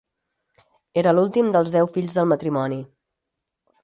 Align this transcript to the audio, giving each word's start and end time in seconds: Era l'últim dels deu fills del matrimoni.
Era 1.01 1.11
l'últim 1.15 1.51
dels 1.55 1.75
deu 1.75 1.89
fills 1.97 2.15
del 2.21 2.31
matrimoni. 2.31 2.81